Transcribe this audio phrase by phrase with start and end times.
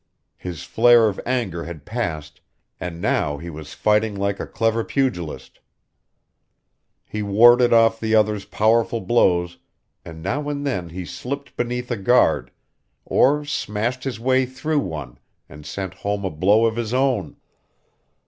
[0.39, 2.41] His flare of anger had passed,
[2.79, 5.59] and now he was fighting like a clever pugilist.
[7.05, 9.59] He warded off the other's powerful blows,
[10.03, 12.49] and now and then he slipped beneath a guard,
[13.05, 17.37] or smashed his way through one, and sent home a blow of his own.